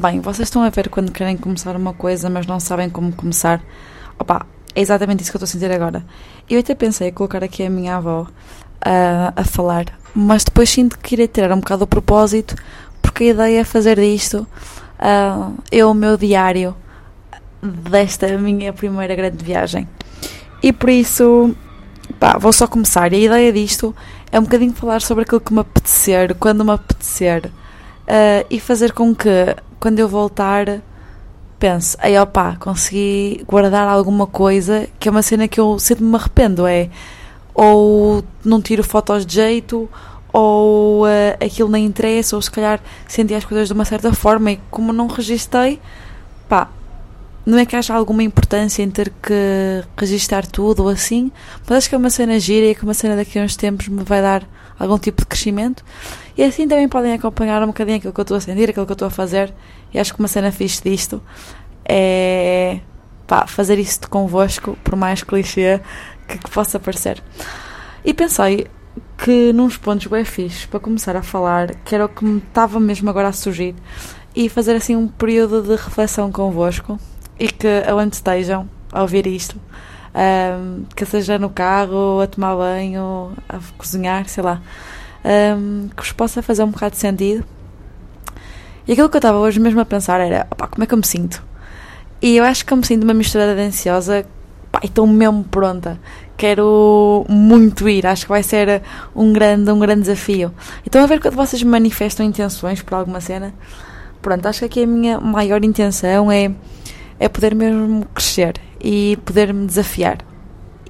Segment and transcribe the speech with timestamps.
[0.00, 3.62] Bem, vocês estão a ver quando querem começar uma coisa, mas não sabem como começar.
[4.18, 6.02] Opa, é exatamente isso que eu estou a sentir agora.
[6.48, 9.84] Eu até pensei em colocar aqui a minha avó uh, a falar,
[10.14, 12.56] mas depois sinto que irei tirar um bocado o propósito,
[13.02, 14.46] porque a ideia é fazer disto
[14.98, 16.74] uh, eu o meu diário
[17.62, 19.86] desta minha primeira grande viagem.
[20.62, 21.54] E por isso,
[22.18, 23.12] pá, vou só começar.
[23.12, 23.94] E a ideia disto
[24.30, 27.52] é um bocadinho falar sobre aquilo que me apetecer, quando me apetecer,
[28.02, 30.80] uh, e fazer com que quando eu voltar,
[31.58, 36.14] pense, aí opá, consegui guardar alguma coisa, que é uma cena que eu sempre me
[36.16, 36.88] arrependo, é
[37.54, 39.88] ou não tiro fotos de jeito,
[40.32, 44.52] ou uh, aquilo nem interessa, ou se calhar senti as coisas de uma certa forma
[44.52, 45.80] e como não registrei,
[46.48, 46.68] pá,
[47.44, 51.30] não é que haja alguma importância em ter que registrar tudo ou assim,
[51.66, 53.88] mas acho que é uma cena gira e que uma cena daqui a uns tempos
[53.88, 54.46] me vai dar
[54.78, 55.84] algum tipo de crescimento.
[56.36, 58.92] E assim também podem acompanhar um bocadinho aquilo que eu estou a sentir, aquilo que
[58.92, 59.52] eu estou a fazer.
[59.92, 61.22] E acho que uma cena fixe disto
[61.84, 62.80] é
[63.26, 65.80] pá, fazer isto convosco, por mais clichê
[66.28, 67.22] que, que possa parecer.
[68.04, 68.66] E pensei
[69.16, 72.80] que nos pontos bem fixe para começar a falar, que era o que me estava
[72.80, 73.74] mesmo agora a surgir,
[74.34, 76.98] e fazer assim um período de reflexão convosco
[77.38, 79.58] e que aonde estejam a ouvir isto,
[80.14, 84.60] um, que seja no carro, a tomar banho, a cozinhar, sei lá,
[85.24, 87.44] um, que vos possa fazer um bocado de sentido.
[88.86, 90.98] E aquilo que eu estava hoje mesmo a pensar era, opa, como é que eu
[90.98, 91.42] me sinto?
[92.20, 94.26] E eu acho que eu me sinto uma mistura de ansiosa
[94.70, 96.00] pá, estou mesmo pronta.
[96.36, 98.82] Quero muito ir, acho que vai ser
[99.14, 100.52] um grande, um grande desafio.
[100.84, 103.54] Então, a ver quando vocês manifestam intenções por alguma cena,
[104.20, 106.50] pronto, acho que aqui a minha maior intenção é,
[107.20, 110.18] é poder mesmo crescer e poder me desafiar.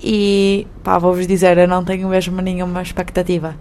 [0.02, 3.54] E pá, vou-vos dizer, eu não tenho mesmo nenhuma expectativa.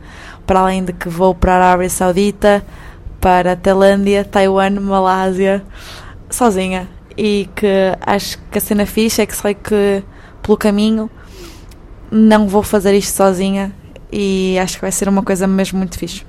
[0.47, 2.65] Para além de que vou para a Arábia Saudita,
[3.19, 5.63] para a Tailândia, Taiwan, Malásia,
[6.29, 6.87] sozinha.
[7.15, 7.67] E que
[8.01, 10.01] acho que a cena fixe é que sei que
[10.41, 11.11] pelo caminho
[12.09, 13.73] não vou fazer isto sozinha
[14.11, 16.25] e acho que vai ser uma coisa mesmo muito fixe.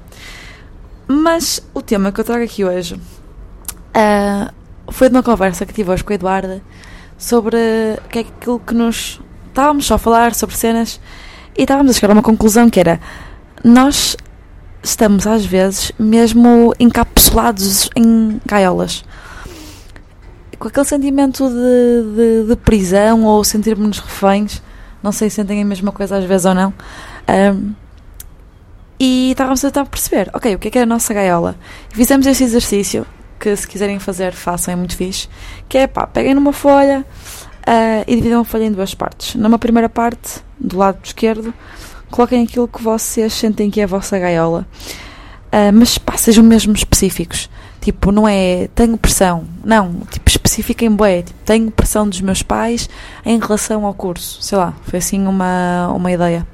[1.09, 4.53] Mas o tema que eu trago aqui hoje uh,
[4.93, 6.63] foi de uma conversa que tive hoje com a Eduarda
[7.19, 7.57] sobre
[8.05, 9.21] o que é aquilo que nos.
[9.49, 10.99] Estávamos só a falar sobre cenas
[11.57, 13.01] e estávamos a chegar a uma conclusão que era
[13.65, 14.17] nós
[14.83, 19.05] estamos às vezes mesmo encapsulados em gaiolas
[20.59, 24.63] com aquele sentimento de, de, de prisão ou sentirmos reféns
[25.03, 26.75] não sei se sentem a mesma coisa às vezes ou não
[27.29, 27.73] um,
[28.99, 31.57] e estávamos a tentar perceber ok, o que é que é a nossa gaiola
[31.91, 33.07] fizemos este exercício
[33.43, 35.29] que se quiserem fazer, façam, é muito fixe.
[35.69, 37.05] Que é pá, peguem numa folha
[37.63, 39.35] uh, e dividam a folha em duas partes.
[39.35, 41.53] Numa primeira parte, do lado esquerdo,
[42.09, 44.65] coloquem aquilo que vocês sentem que é a vossa gaiola.
[45.49, 47.51] Uh, mas pá, sejam mesmo específicos.
[47.81, 49.45] Tipo, não é tenho pressão.
[49.65, 51.23] Não, tipo, especifiquem bué.
[51.23, 52.89] Tipo, tenho pressão dos meus pais
[53.27, 54.41] em relação ao curso.
[54.41, 56.47] Sei lá, foi assim uma, uma ideia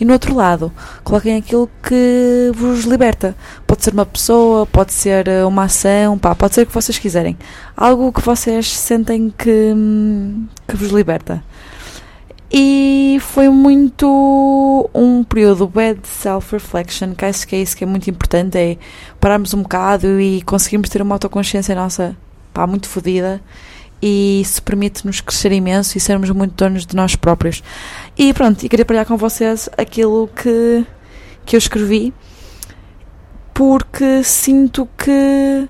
[0.00, 0.72] e no outro lado
[1.02, 3.36] coloquem aquilo que vos liberta.
[3.66, 6.98] Pode ser uma pessoa, pode ser eh, uma ação, pá, pode ser o que vocês
[6.98, 7.36] quiserem.
[7.76, 9.74] Algo que vocês sentem que,
[10.66, 11.42] que vos liberta.
[12.50, 18.08] E foi muito um período bad self-reflection, que acho que é isso que é muito
[18.08, 18.78] importante, é
[19.20, 22.16] pararmos um bocado e conseguirmos ter uma autoconsciência nossa
[22.54, 23.40] pá, muito fodida
[24.00, 27.62] e isso permite-nos crescer imenso e sermos muito donos de nós próprios.
[28.16, 30.86] E pronto, e queria partilhar com vocês aquilo que,
[31.44, 32.14] que eu escrevi,
[33.52, 35.68] porque sinto que,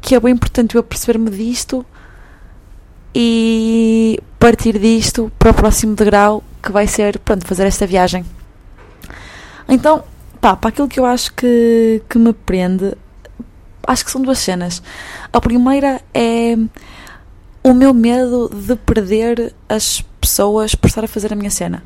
[0.00, 1.84] que é bem importante eu perceber-me disto
[3.14, 8.24] e partir disto para o próximo degrau que vai ser, pronto, fazer esta viagem.
[9.68, 10.04] Então,
[10.40, 12.94] pá, para aquilo que eu acho que, que me prende,
[13.86, 14.82] acho que são duas cenas.
[15.32, 16.56] A primeira é
[17.62, 21.82] o meu medo de perder as pessoas por estar a fazer a minha cena.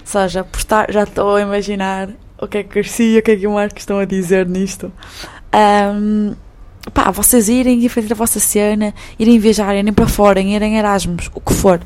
[0.00, 2.10] Ou seja, por estar, já estou a imaginar
[2.40, 4.92] o que é que Garcia, o que é que o Marco estão a dizer nisto.
[5.54, 6.34] Um,
[6.92, 11.30] pá, vocês irem e fazer a vossa cena, irem viajar, irem para fora, irem Erasmus,
[11.34, 11.80] o que for,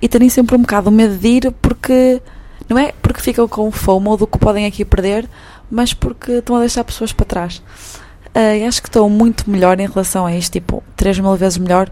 [0.00, 2.20] e terem sempre um bocado medo de ir porque
[2.68, 5.28] não é porque ficam com fome do que podem aqui perder,
[5.70, 7.62] mas porque estão a deixar pessoas para trás.
[8.34, 11.88] Uh, acho que estou muito melhor em relação a isto, tipo, 3 mil vezes melhor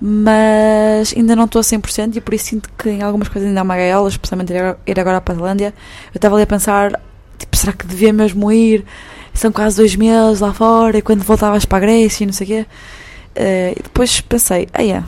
[0.00, 3.60] mas ainda não estou a 100% e por isso sinto que em algumas coisas ainda
[3.60, 4.52] há uma gaiola, especialmente
[4.86, 5.74] ir agora para a Tailândia.
[6.12, 7.00] Eu estava ali a pensar,
[7.38, 8.84] tipo, será que devia mesmo ir?
[9.32, 12.44] São quase dois meses lá fora e quando voltavas para a Grécia e não sei
[12.44, 12.66] o quê.
[13.36, 15.02] Uh, e depois pensei, ah, é,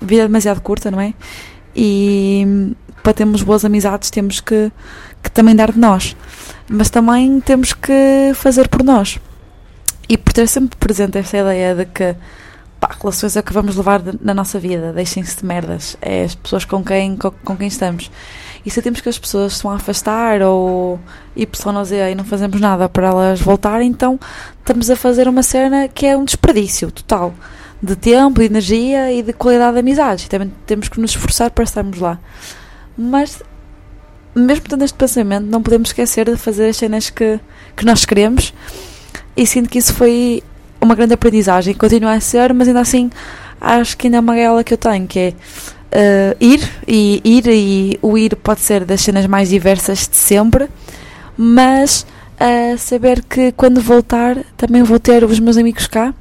[0.00, 1.14] vida demasiado curta, não é?
[1.74, 4.70] E para termos boas amizades temos que,
[5.22, 6.16] que também dar de nós,
[6.68, 9.18] mas também temos que fazer por nós.
[10.08, 12.14] E por ter sempre presente esta ideia de que
[12.82, 16.64] pá, relações é que vamos levar na nossa vida, deixem-se de merdas, é as pessoas
[16.64, 18.10] com quem, com, com quem estamos.
[18.66, 20.98] E se temos que as pessoas se a afastar ou
[21.36, 24.18] YZ e não fazemos nada para elas voltarem, então
[24.58, 27.32] estamos a fazer uma cena que é um desperdício total
[27.80, 30.24] de tempo, de energia e de qualidade de amizades.
[30.24, 32.18] E também temos que nos esforçar para estarmos lá.
[32.96, 33.42] Mas,
[34.34, 37.38] mesmo tendo este pensamento, não podemos esquecer de fazer as cenas que,
[37.76, 38.52] que nós queremos.
[39.36, 40.42] E sinto que isso foi
[40.82, 41.74] uma grande aprendizagem.
[41.74, 43.10] Continua a ser, mas ainda assim
[43.60, 45.28] acho que ainda é uma gaiola que eu tenho, que é
[45.92, 50.68] uh, ir e ir e o ir pode ser das cenas mais diversas de sempre,
[51.36, 52.04] mas
[52.40, 56.12] uh, saber que quando voltar também vou ter os meus amigos cá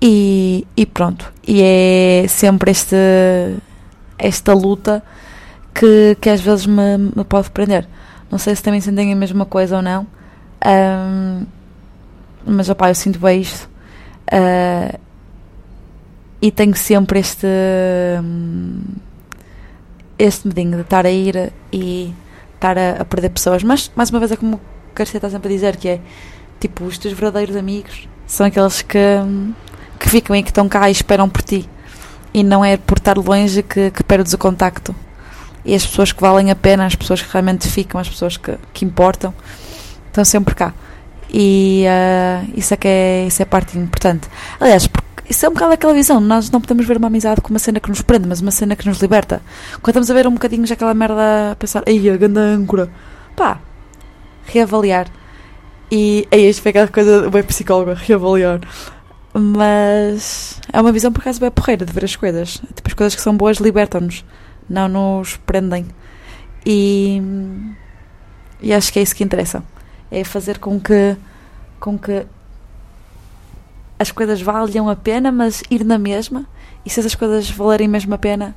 [0.00, 1.32] e, e pronto.
[1.46, 2.96] E é sempre este,
[4.18, 5.02] esta luta
[5.74, 7.88] que, que às vezes me, me pode prender.
[8.30, 10.06] Não sei se também sentem a mesma coisa ou não.
[10.66, 11.46] Um,
[12.46, 13.68] mas opá, eu sinto bem isto.
[14.32, 14.98] Uh,
[16.40, 17.46] e tenho sempre este
[20.18, 22.14] este medinho de estar a ir e
[22.54, 23.62] estar a, a, perder pessoas.
[23.62, 24.60] Mas mais uma vez é como o
[24.94, 26.00] Garcia está sempre a dizer que é
[26.60, 28.98] tipo os teus verdadeiros amigos são aqueles que,
[29.98, 31.68] que ficam e que estão cá e esperam por ti.
[32.32, 34.94] E não é por estar longe que, que perdes o contacto.
[35.64, 38.56] E as pessoas que valem a pena, as pessoas que realmente ficam, as pessoas que,
[38.72, 39.32] que importam,
[40.08, 40.74] estão sempre cá.
[41.36, 44.28] E uh, isso é que é, isso é parte importante.
[44.60, 44.88] Aliás,
[45.28, 46.20] isso é um bocado aquela visão.
[46.20, 48.76] Nós não podemos ver uma amizade como uma cena que nos prende, mas uma cena
[48.76, 49.42] que nos liberta.
[49.82, 52.88] Quando estamos a ver um bocadinho já aquela merda a pensar, ai, a grande âncora,
[53.34, 53.58] pá,
[54.46, 55.08] reavaliar.
[55.90, 58.60] E aí isto foi aquela coisa bem psicóloga, reavaliar.
[59.32, 62.62] Mas é uma visão por acaso bem porreira de ver as coisas.
[62.76, 64.24] Tipo, as coisas que são boas libertam-nos,
[64.70, 65.86] não nos prendem.
[66.64, 67.20] E,
[68.62, 69.64] e acho que é isso que interessa.
[70.16, 71.16] É fazer com que,
[71.80, 72.24] com que
[73.98, 76.46] as coisas valham a pena, mas ir na mesma.
[76.84, 78.54] E se essas coisas valerem mesmo a pena,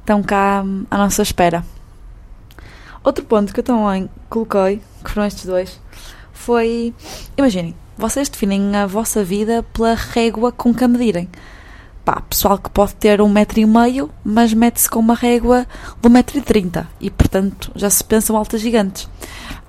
[0.00, 1.64] estão cá à nossa espera.
[3.02, 5.80] Outro ponto que eu também coloquei, que foram estes dois,
[6.32, 6.94] foi.
[7.36, 11.28] Imaginem, vocês definem a vossa vida pela régua com que a medirem.
[12.04, 15.66] Pá, pessoal que pode ter um metro e meio, mas mete-se com uma régua
[16.00, 19.08] de um metro e trinta e, portanto, já se pensam altas gigantes.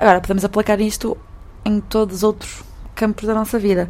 [0.02, 1.16] Agora, podemos aplicar isto
[1.64, 2.64] em todos os outros
[2.96, 3.88] campos da nossa vida.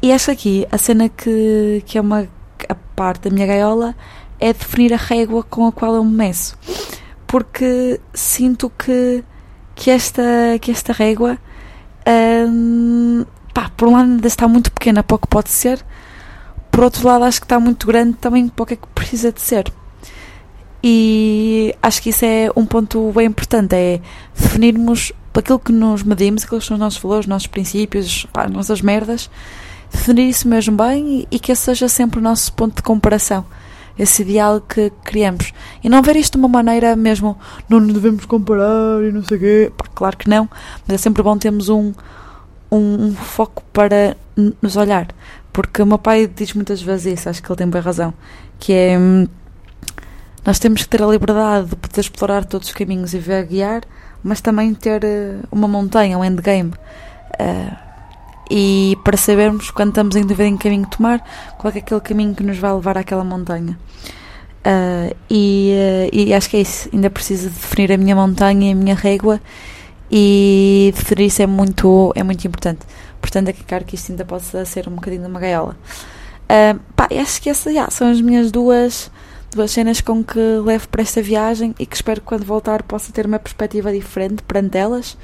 [0.00, 2.26] E esta aqui, a cena que, que é uma
[2.66, 3.94] a parte da minha gaiola,
[4.40, 6.56] é definir a régua com a qual eu me meço.
[7.26, 9.22] Porque sinto que,
[9.74, 10.22] que, esta,
[10.58, 11.36] que esta régua,
[12.48, 15.84] hum, pá, por um lado ainda está muito pequena para o que pode ser,
[16.70, 19.30] por outro lado acho que está muito grande também para o que é que precisa
[19.30, 19.70] de ser.
[20.82, 24.00] E acho que isso é um ponto bem importante, é
[24.34, 28.50] definirmos aquilo que nos medimos, aqueles que são os nossos valores, os nossos princípios, as
[28.50, 29.30] nossas merdas,
[29.90, 33.44] definir isso mesmo bem e, que esse seja sempre o nosso ponto de comparação,
[33.98, 35.52] esse ideal que criamos.
[35.82, 37.38] E não ver isto de uma maneira mesmo,
[37.68, 40.48] não nos devemos comparar e não sei o quê, claro que não,
[40.86, 41.92] mas é sempre bom termos um,
[42.70, 44.16] um, um, foco para
[44.60, 45.08] nos olhar.
[45.52, 48.12] Porque o meu pai diz muitas vezes isso, acho que ele tem bem razão,
[48.58, 49.26] que é hum,
[50.48, 53.82] nós temos que ter a liberdade de poder explorar todos os caminhos e ver guiar,
[54.24, 56.72] mas também ter uh, uma montanha, um endgame.
[57.38, 57.76] Uh,
[58.50, 61.22] e para sabermos quando estamos em dúvida em que caminho tomar,
[61.58, 63.78] qual é aquele caminho que nos vai levar àquela montanha.
[64.64, 66.88] Uh, e, uh, e, acho que é isso.
[66.94, 69.42] Ainda preciso definir a minha montanha e a minha régua
[70.10, 72.86] e definir isso é muito, é muito importante.
[73.20, 75.76] Portanto, é claro que isto ainda possa ser um bocadinho de uma gaiola.
[76.44, 79.10] Uh, pá, acho que essas são as minhas duas,
[79.54, 83.12] duas cenas com que levo para esta viagem e que espero que quando voltar possa
[83.12, 85.16] ter uma perspectiva diferente perante elas,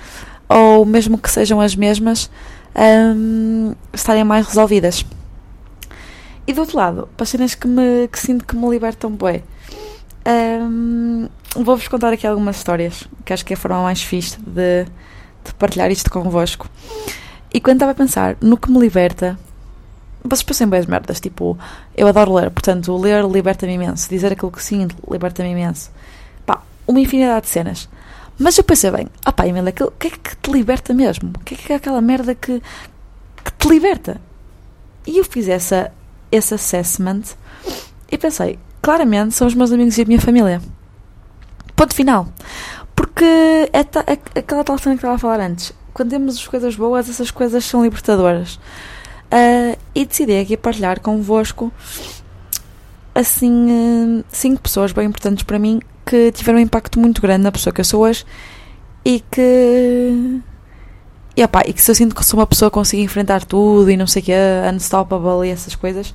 [0.48, 2.30] ou mesmo que sejam as mesmas,
[2.76, 5.04] um, estarem mais resolvidas.
[6.46, 9.42] E do outro lado, para cenas que, me, que sinto que me libertam bem.
[10.26, 14.84] Um, Vou-vos contar aqui algumas histórias que acho que é a forma mais fixe de,
[15.44, 16.68] de partilhar isto convosco.
[17.52, 19.38] E quando estava a pensar no que me liberta,
[20.24, 21.58] vocês pensam bem as merdas, tipo,
[21.94, 25.90] eu adoro ler, portanto, ler liberta-me imenso, dizer aquilo que sinto liberta-me imenso.
[26.46, 27.88] Pá, uma infinidade de cenas.
[28.38, 31.30] Mas eu pensei bem, ah pá, Emília, o que é que te liberta mesmo?
[31.36, 32.60] O que é que é aquela merda que,
[33.44, 34.20] que te liberta?
[35.06, 35.92] E eu fiz essa,
[36.32, 37.22] esse assessment
[38.10, 40.60] e pensei, claramente são os meus amigos e a minha família.
[41.76, 42.28] Ponto final.
[42.96, 45.72] Porque é, ta, é aquela tal cena que estava a falar antes.
[45.92, 48.58] Quando temos as coisas boas, essas coisas são libertadoras.
[49.34, 51.72] Uh, e decidi aqui partilhar convosco
[53.12, 53.66] assim
[54.20, 57.74] uh, cinco pessoas bem importantes para mim que tiveram um impacto muito grande na pessoa
[57.74, 58.24] que eu sou hoje
[59.04, 60.40] e que
[61.36, 63.90] e, opa, e que se eu sinto que sou uma pessoa que consigo enfrentar tudo
[63.90, 64.32] e não sei o que,
[64.72, 66.14] unstoppable e essas coisas,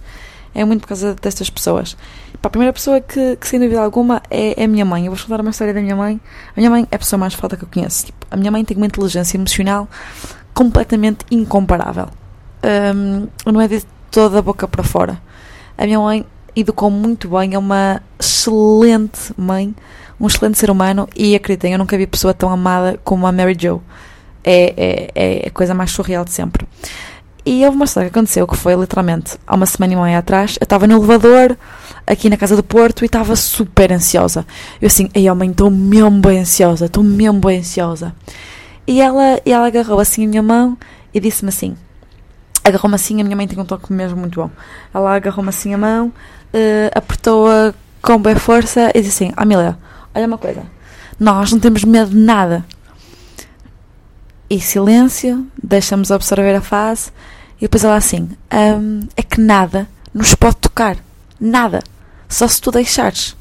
[0.55, 1.97] é muito por causa destas pessoas.
[2.41, 5.05] A primeira pessoa que, que, sem dúvida alguma, é, é a minha mãe.
[5.05, 6.21] Eu vou contar uma história da minha mãe.
[6.55, 8.05] A minha mãe é a pessoa mais foda que eu conheço.
[8.05, 9.89] Tipo, a minha mãe tem uma inteligência emocional
[10.53, 12.07] completamente incomparável.
[12.63, 15.21] Um, não é de toda a boca para fora.
[15.77, 16.25] A minha mãe
[16.55, 19.73] educou muito bem, é uma excelente mãe,
[20.19, 23.55] um excelente ser humano e acreditem, eu nunca vi pessoa tão amada como a Mary
[23.57, 23.81] Jo.
[24.43, 26.65] É, é, é a coisa mais surreal de sempre.
[27.45, 30.57] E houve uma história que aconteceu que foi literalmente há uma semana e meia atrás.
[30.59, 31.57] Eu estava no elevador
[32.05, 34.45] aqui na casa do Porto e estava super ansiosa.
[34.81, 38.13] Eu assim, ei, mãe, estou mesmo bem ansiosa, estou mesmo bem ansiosa.
[38.85, 40.77] E ela, e ela agarrou assim a minha mão
[41.13, 41.75] e disse-me assim:
[42.63, 44.49] agarrou-me assim, a minha mãe tem um toque mesmo muito bom.
[44.93, 49.77] Ela agarrou-me assim a mão, uh, apertou-a com bem força e disse assim: Amélia,
[50.13, 50.63] olha uma coisa,
[51.19, 52.65] nós não temos medo de nada.
[54.49, 57.11] E silêncio, deixamos absorver a fase,
[57.57, 60.97] e depois ela assim: um, é que nada nos pode tocar,
[61.39, 61.83] nada,
[62.27, 63.37] só se tu deixares.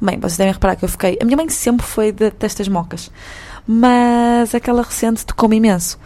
[0.00, 1.16] Bem, vocês devem reparar que eu fiquei.
[1.22, 3.08] A minha mãe sempre foi de, destas mocas,
[3.66, 5.96] mas aquela recente tocou-me imenso.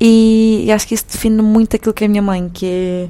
[0.00, 3.08] E, e, acho que isso define muito aquilo que é a minha mãe, que é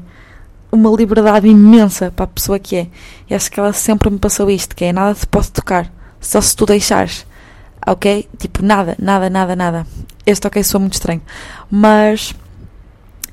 [0.70, 2.88] uma liberdade imensa para a pessoa que é.
[3.28, 6.40] E acho que ela sempre me passou isto, que é nada te pode tocar, só
[6.40, 7.26] se tu deixares.
[7.86, 8.28] Ok?
[8.38, 9.86] Tipo, nada, nada, nada, nada.
[10.24, 11.22] Este ok sou muito estranho.
[11.70, 12.34] Mas.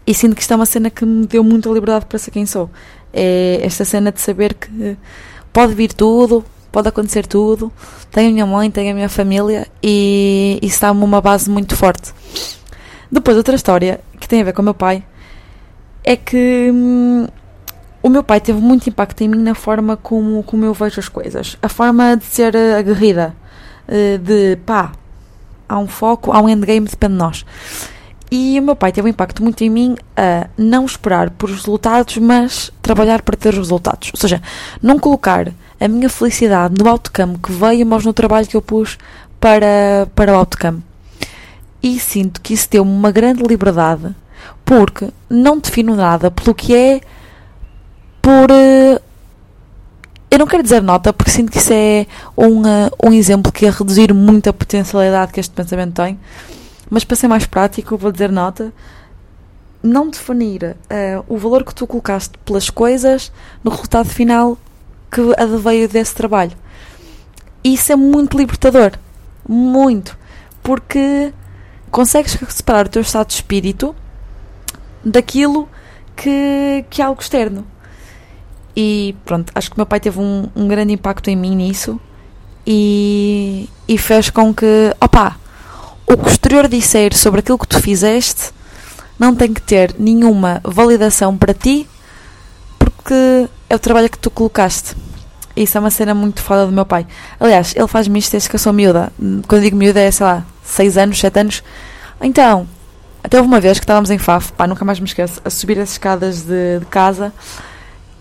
[0.06, 2.46] E sinto que isto é uma cena que me deu muita liberdade para ser quem
[2.46, 2.70] sou.
[3.14, 4.98] É esta cena de saber que
[5.52, 7.72] pode vir tudo, pode acontecer tudo.
[8.12, 12.12] Tenho a minha mãe, tenho a minha família e isso dá-me uma base muito forte.
[13.14, 15.04] Depois, outra história que tem a ver com o meu pai
[16.04, 17.28] é que hum,
[18.02, 21.08] o meu pai teve muito impacto em mim na forma como, como eu vejo as
[21.08, 21.56] coisas.
[21.62, 23.36] A forma de ser aguerrida,
[23.88, 24.94] eh, de pá,
[25.70, 27.46] há um foco, há um endgame, depende de nós.
[28.32, 32.18] E o meu pai teve um impacto muito em mim a não esperar por resultados,
[32.18, 34.10] mas trabalhar para ter os resultados.
[34.12, 34.42] Ou seja,
[34.82, 38.98] não colocar a minha felicidade no outcome que veio, mas no trabalho que eu pus
[39.40, 40.82] para, para o outcome
[41.84, 44.16] e sinto que isso deu-me uma grande liberdade
[44.66, 47.02] porque não defino nada pelo que é
[48.22, 49.02] por uh,
[50.32, 53.66] eu não quero dizer nota porque sinto que isso é um, uh, um exemplo que
[53.66, 56.18] ia reduzir muito a potencialidade que este pensamento tem
[56.90, 58.72] mas para ser mais prático vou dizer nota.
[59.82, 63.32] Não definir uh, o valor que tu colocaste pelas coisas
[63.64, 64.58] no resultado final
[65.12, 66.54] que adveio desse trabalho.
[67.64, 68.92] Isso é muito libertador
[69.48, 70.18] muito
[70.62, 71.34] porque
[71.94, 73.96] consegues separar o teu estado de espírito
[75.06, 75.70] daquilo
[76.16, 77.66] que, que é algo externo.
[78.76, 82.02] E pronto, acho que o meu pai teve um, um grande impacto em mim nisso
[82.66, 85.38] e, e fez com que, opá,
[86.08, 88.52] o que o exterior disser sobre aquilo que tu fizeste
[89.20, 91.88] não tem que ter nenhuma validação para ti
[92.80, 94.96] porque é o trabalho que tu colocaste.
[95.56, 97.06] Isso é uma cena muito foda do meu pai.
[97.40, 99.14] Aliás, ele faz-me isto desde que eu sou miúda.
[99.48, 101.64] Quando digo miúda é, sei lá, 6 anos, 7 anos.
[102.22, 102.68] Então,
[103.24, 105.80] até houve uma vez que estávamos em Faf, pá, nunca mais me esqueço, a subir
[105.80, 107.34] as escadas de, de casa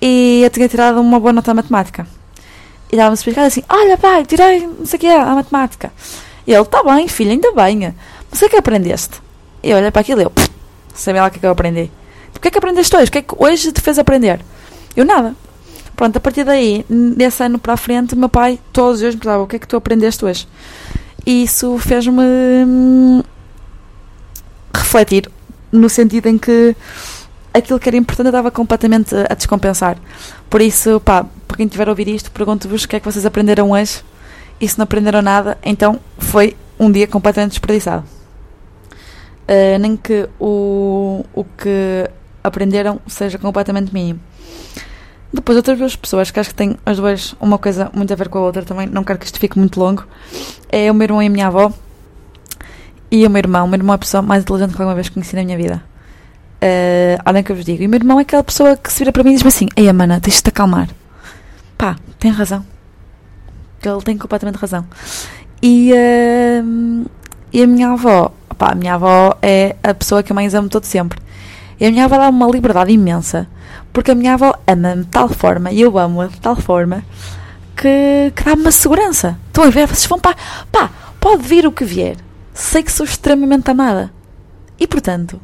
[0.00, 2.06] e eu tinha tirado uma boa nota à matemática.
[2.90, 5.92] E estávamos a explicar assim: Olha, pai, tirei não sei o que é, a matemática.
[6.46, 7.94] E ele: Está bem, filho, ainda bem.
[8.30, 9.22] Mas o que é que aprendeste?
[9.62, 10.32] E eu olhei para aquilo e eu:
[10.92, 11.90] Sabia lá o que é que eu aprendi.
[12.34, 13.08] O que é que aprendeste hoje?
[13.08, 14.40] O que é que hoje te fez aprender?
[14.96, 15.34] Eu nada.
[15.94, 16.84] Pronto, a partir daí,
[17.16, 19.58] desse ano para a frente, meu pai todos os dias me perguntava: O que é
[19.60, 20.48] que tu aprendeste hoje?
[21.24, 22.22] E isso fez-me
[22.66, 23.22] hum,
[24.74, 25.30] refletir
[25.70, 26.76] no sentido em que
[27.54, 29.96] aquilo que era importante eu estava completamente a descompensar.
[30.50, 33.24] Por isso, pá, para quem tiver a ouvir isto, pergunto-vos o que é que vocês
[33.24, 34.02] aprenderam hoje
[34.60, 38.04] e se não aprenderam nada, então foi um dia completamente desperdiçado.
[39.42, 42.08] Uh, nem que o, o que
[42.42, 44.20] aprenderam seja completamente mínimo.
[45.32, 48.28] Depois, outras duas pessoas que acho que têm as duas uma coisa muito a ver
[48.28, 50.04] com a outra também, não quero que isto fique muito longo,
[50.68, 51.72] é o meu irmão e a minha avó.
[53.10, 55.08] E o meu irmão, o meu irmão é a pessoa mais inteligente que alguma vez
[55.08, 55.82] conheci na minha vida.
[56.62, 57.82] Uh, além que eu vos digo.
[57.82, 59.68] E o meu irmão é aquela pessoa que se vira para mim e diz-me assim:
[59.76, 60.88] Ei, mana, tens de te acalmar.
[61.76, 62.64] Pá, tem razão.
[63.84, 64.86] Ele tem completamente razão.
[65.60, 67.10] E, uh,
[67.52, 70.68] e a minha avó, pá, a minha avó é a pessoa que eu mais amo
[70.68, 71.18] todo sempre.
[71.82, 73.48] E a minha avó dá uma liberdade imensa
[73.92, 77.02] porque a minha avó ama-me de tal forma e eu amo-a de tal forma
[77.76, 79.36] que, que dá-me uma segurança.
[79.48, 79.88] Estão a ver?
[79.88, 80.36] Vocês vão para.
[80.70, 82.18] Pá, pode vir o que vier.
[82.54, 84.12] Sei que sou extremamente amada.
[84.78, 85.40] E portanto,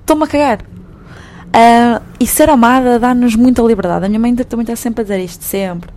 [0.00, 0.62] estou-me a cagar.
[0.62, 4.06] Uh, e ser amada dá-nos muita liberdade.
[4.06, 5.90] A minha mãe também está sempre a dizer isto, sempre.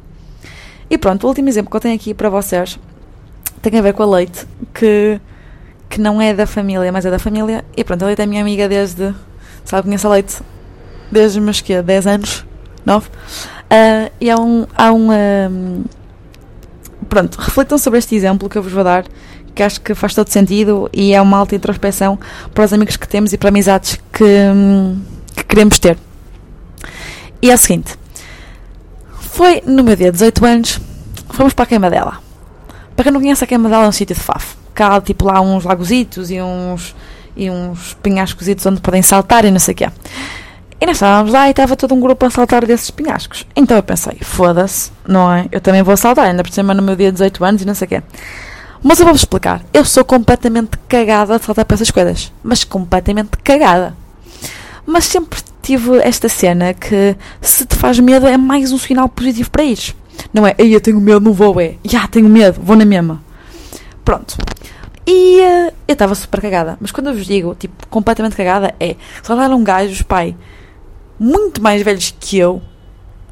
[0.90, 2.78] E pronto, o último exemplo que eu tenho aqui para vocês
[3.62, 5.22] tem a ver com a leite, que
[5.90, 7.64] que não é da família, mas é da família.
[7.76, 9.16] E pronto, a Leite é minha amiga desde.
[9.68, 10.38] Sabe, conheço a Leite
[11.12, 12.46] desde meus que 10 anos,
[12.86, 13.08] 9.
[13.10, 14.66] Uh, e há um.
[14.74, 15.84] Há um um,
[17.10, 19.04] pronto, refletam sobre este exemplo que eu vos vou dar,
[19.54, 22.18] que acho que faz todo sentido e é uma alta introspeção
[22.54, 24.26] para os amigos que temos e para amizades que,
[25.36, 25.98] que queremos ter.
[27.42, 27.94] E é o seguinte:
[29.20, 30.80] foi no meu dia de 18 anos,
[31.32, 32.22] fomos para a Queimadela.
[32.96, 34.56] Para quem não conhece, a Queimadela é um sítio de fafo.
[34.74, 36.96] Cá, tipo, lá uns lagositos e uns,
[37.38, 39.90] e uns penhascos onde podem saltar e não sei o quê.
[40.80, 43.46] E nós estávamos lá e estava todo um grupo a saltar desses penhascos.
[43.56, 45.48] Então eu pensei, foda-se, não é?
[45.52, 47.74] Eu também vou saltar, ainda por cima no meu dia de 18 anos e não
[47.74, 48.04] sei o quê.
[48.84, 49.64] Mas eu vou-vos explicar.
[49.74, 52.32] Eu sou completamente cagada de saltar para essas coisas.
[52.44, 53.96] Mas completamente cagada.
[54.86, 59.50] Mas sempre tive esta cena que se te faz medo é mais um sinal positivo
[59.50, 59.96] para ir.
[60.32, 61.76] Não é, aí eu tenho medo, não vou, é.
[61.84, 63.22] Já tenho medo, vou na mesma.
[64.06, 64.38] Pronto.
[65.08, 66.78] E uh, eu estava super cagada.
[66.82, 68.98] Mas quando eu vos digo, tipo, completamente cagada, é.
[69.24, 70.36] Saltaram gajos, pai,
[71.18, 72.62] muito mais velhos que eu,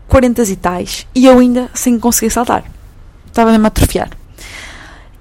[0.07, 2.63] 40 e tais, e eu ainda sem conseguir saltar.
[3.27, 4.09] Estava mesmo a atrofiar.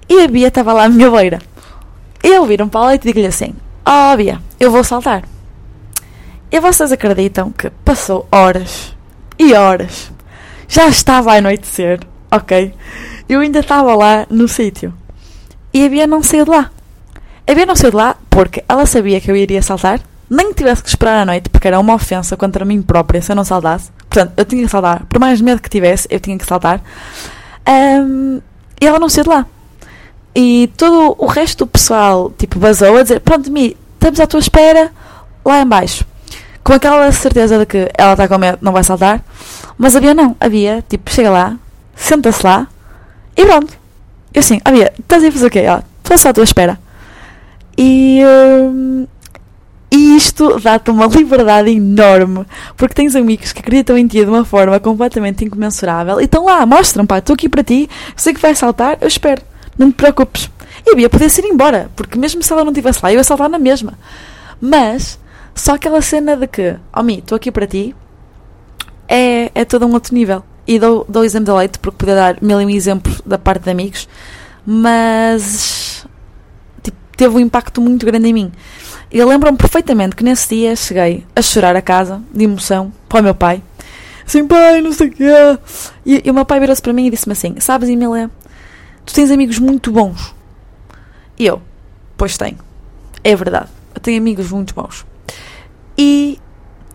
[0.07, 1.41] E a Bia estava lá à minha beira.
[2.23, 3.53] Eu viram para a leite e digo-lhe assim:
[3.85, 5.23] Ó oh, Bia, eu vou saltar.
[6.49, 8.95] E vocês acreditam que passou horas
[9.37, 10.09] e horas,
[10.69, 11.99] já estava a anoitecer,
[12.31, 12.73] ok?
[13.27, 14.93] Eu ainda estava lá no sítio.
[15.75, 16.71] E a Bia não saiu de lá.
[17.45, 20.81] A Bia não saiu de lá porque ela sabia que eu iria saltar, nem tivesse
[20.81, 23.91] que esperar a noite, porque era uma ofensa contra mim própria se eu não saltasse.
[24.09, 25.05] Portanto, eu tinha que saltar.
[25.05, 26.79] Por mais medo que tivesse, eu tinha que saltar.
[27.67, 28.39] Um,
[28.79, 29.45] e ela não saiu de lá.
[30.33, 34.39] E todo o resto do pessoal, tipo, vazou a dizer: Pronto, Mi, estamos à tua
[34.39, 34.93] espera
[35.43, 36.05] lá embaixo.
[36.63, 39.21] Com aquela certeza de que ela está com medo, não vai saltar.
[39.77, 40.37] Mas havia não.
[40.39, 41.57] Havia, tipo, chega lá,
[41.97, 42.65] senta-se lá
[43.35, 43.84] e pronto.
[44.35, 45.59] Eu assim, havia, estás a fazer o quê?
[45.59, 46.77] Ela, estou só à tua espera.
[47.77, 49.07] E, hum,
[49.89, 54.43] e isto dá-te uma liberdade enorme, porque tens amigos que acreditam em ti de uma
[54.43, 58.57] forma completamente incomensurável e estão lá, mostram, pá, estou aqui para ti, sei que vais
[58.57, 59.41] saltar, eu espero
[59.77, 60.49] não te preocupes.
[60.85, 63.23] E eu ia poder ir embora, porque mesmo se ela não estivesse lá, eu ia
[63.23, 63.93] saltar na mesma.
[64.59, 65.19] Mas,
[65.53, 67.95] só aquela cena de que, oh Mi, estou aqui para ti,
[69.07, 70.43] é, é todo um outro nível.
[70.67, 73.63] E dou, dou exemplo da leite, porque podia dar mil e um exemplos da parte
[73.63, 74.07] de amigos,
[74.65, 76.05] mas
[76.81, 78.51] tipo, teve um impacto muito grande em mim.
[79.11, 83.23] Eu lembro-me perfeitamente que nesse dia cheguei a chorar a casa, de emoção, para o
[83.23, 83.61] meu pai.
[84.25, 85.59] Assim, pai, não sei o quê.
[86.03, 88.31] E, e o meu pai virou-se para mim e disse-me assim: Sabes, Emília,
[89.05, 90.33] Tu tens amigos muito bons.
[91.37, 91.61] E eu,
[92.17, 92.57] pois tenho.
[93.23, 93.69] É verdade.
[93.93, 95.05] Eu tenho amigos muito bons.
[95.97, 96.24] E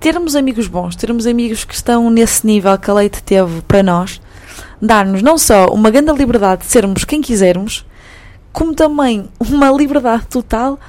[0.01, 4.21] termos amigos bons, termos amigos que estão nesse nível que a Leite teve para nós,
[4.81, 7.87] dar-nos não só uma grande liberdade de sermos quem quisermos,
[8.51, 10.81] como também uma liberdade total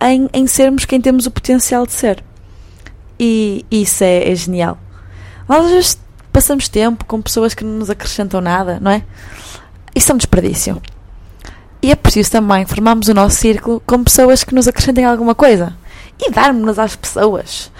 [0.00, 2.24] em, em sermos quem temos o potencial de ser.
[3.20, 4.78] E isso é, é genial.
[5.46, 5.98] Nós às vezes
[6.32, 9.04] passamos tempo com pessoas que não nos acrescentam nada, não é?
[9.94, 10.80] Isso é um desperdício.
[11.82, 15.76] E é preciso também formarmos o nosso círculo com pessoas que nos acrescentem alguma coisa.
[16.18, 17.70] E darmos-nos às pessoas.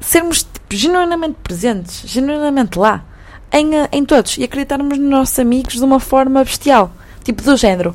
[0.00, 3.04] Sermos tipo, genuinamente presentes, genuinamente lá.
[3.52, 4.38] Em, eh, em todos.
[4.38, 6.92] E acreditarmos nos nossos amigos de uma forma bestial.
[7.22, 7.94] Tipo do género.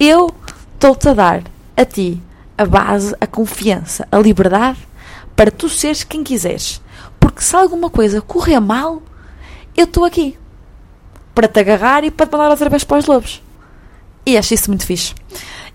[0.00, 0.30] Eu
[0.74, 1.42] estou-te a dar
[1.76, 2.20] a ti
[2.56, 4.78] a base, a confiança, a liberdade
[5.34, 6.80] para tu seres quem quiseres.
[7.18, 9.02] Porque se alguma coisa correr mal,
[9.76, 10.36] eu estou aqui
[11.34, 13.42] para te agarrar e para te mandar outra vez para os lobos.
[14.24, 15.14] E acho isso muito fixe.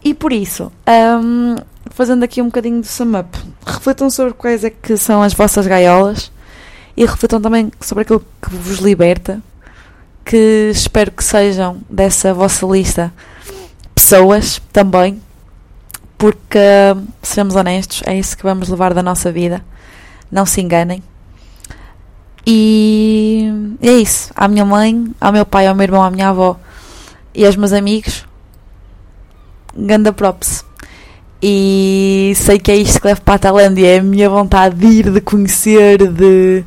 [0.03, 1.55] E por isso, um,
[1.91, 5.67] fazendo aqui um bocadinho de sum up, refletam sobre quais é que são as vossas
[5.67, 6.31] gaiolas
[6.95, 9.41] e refletam também sobre aquilo que vos liberta,
[10.23, 13.13] que espero que sejam dessa vossa lista
[13.95, 15.21] pessoas também,
[16.17, 16.59] porque,
[17.21, 19.63] sejamos honestos, é isso que vamos levar da nossa vida.
[20.31, 21.01] Não se enganem.
[22.45, 24.31] E é isso.
[24.35, 26.57] À minha mãe, ao meu pai, ao meu irmão, à minha avó
[27.33, 28.26] e aos meus amigos,
[29.77, 30.65] ganda props.
[31.41, 34.87] E sei que é isto que levo para a Tailândia, é a minha vontade de
[34.87, 36.63] ir, de conhecer, de,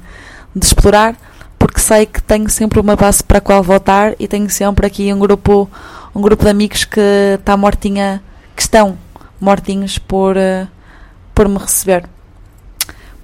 [0.55, 1.17] de explorar,
[1.59, 5.13] porque sei que tenho sempre uma base para a qual voltar e tenho sempre aqui
[5.13, 5.69] um grupo,
[6.15, 7.01] um grupo de amigos que
[7.35, 8.23] está mortinha,
[8.55, 8.97] que estão
[9.41, 10.69] mortinhos por, eh,
[11.35, 12.05] por me receber.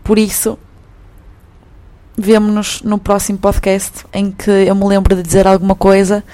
[0.02, 0.58] Por isso,
[2.18, 6.24] vemo-nos no próximo podcast em que eu me lembro de dizer alguma coisa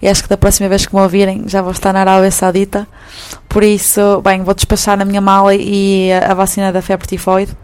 [0.00, 2.86] e acho que da próxima vez que me ouvirem já vou estar na Arábia Saudita.
[3.48, 7.56] Por isso, bem, vou despachar na minha mala e a vacina da febre tifoide.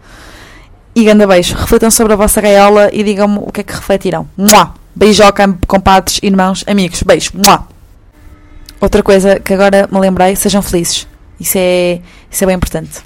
[0.95, 1.55] E grande beijo.
[1.55, 4.27] Refletam sobre a vossa gaiola e digam-me o que é que refletiram.
[4.35, 4.73] Mua!
[4.93, 7.01] Beijoca, compadres, irmãos, amigos.
[7.03, 7.31] Beijo.
[7.33, 7.67] Mua!
[8.79, 11.07] Outra coisa que agora me lembrei, sejam felizes.
[11.39, 13.01] Isso é, isso é bem importante.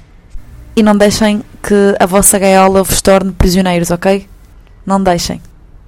[0.74, 4.28] E não deixem que a vossa gaiola vos torne prisioneiros, ok?
[4.84, 5.40] Não deixem.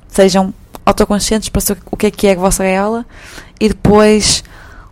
[0.09, 0.53] Sejam
[0.89, 3.05] autoconscientes para saber o que é que é a vossa gaiola
[3.61, 4.43] e depois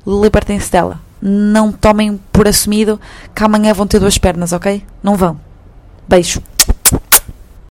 [0.07, 1.01] libertem-se dela.
[1.21, 3.01] Não tomem por assumido
[3.35, 4.85] que amanhã vão ter duas pernas, ok?
[5.03, 5.41] Não vão.
[6.07, 6.43] Beijo.